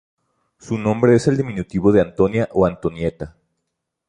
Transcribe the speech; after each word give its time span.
Su 0.57 0.79
nombre 0.79 1.13
es 1.15 1.27
el 1.27 1.37
diminutivo 1.37 1.91
de 1.91 2.01
Antonia 2.01 2.49
o 2.53 2.65
Antonietta. 2.65 3.37